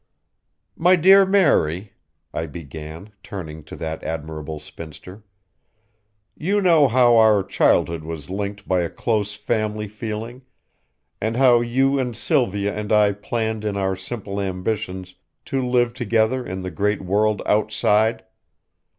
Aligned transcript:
"My 0.75 0.95
dear 0.95 1.27
Mary," 1.27 1.93
I 2.33 2.47
began, 2.47 3.11
turning 3.21 3.63
to 3.65 3.75
that 3.75 4.03
admirable 4.03 4.57
spinster, 4.59 5.23
"you 6.35 6.59
know 6.59 6.87
how 6.87 7.17
our 7.17 7.43
childhood 7.43 8.03
was 8.03 8.27
linked 8.27 8.67
by 8.67 8.79
a 8.79 8.89
close 8.89 9.35
family 9.35 9.87
feeling, 9.87 10.41
and 11.21 11.37
how 11.37 11.61
you 11.61 11.99
and 11.99 12.17
Sylvia 12.17 12.73
and 12.75 12.91
I 12.91 13.11
planned 13.13 13.63
in 13.63 13.77
our 13.77 13.95
simple 13.95 14.41
ambitions 14.41 15.13
to 15.45 15.61
live 15.63 15.93
together 15.93 16.43
in 16.43 16.61
the 16.61 16.71
great 16.71 17.03
world 17.03 17.43
outside. 17.45 18.23